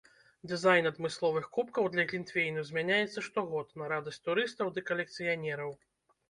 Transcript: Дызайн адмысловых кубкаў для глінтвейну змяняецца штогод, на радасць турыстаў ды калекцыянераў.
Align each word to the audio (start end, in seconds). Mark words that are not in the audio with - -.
Дызайн 0.51 0.85
адмысловых 0.91 1.45
кубкаў 1.57 1.89
для 1.95 2.05
глінтвейну 2.11 2.63
змяняецца 2.69 3.19
штогод, 3.27 3.77
на 3.83 3.91
радасць 3.93 4.19
турыстаў 4.31 4.73
ды 4.79 4.85
калекцыянераў. 4.89 5.71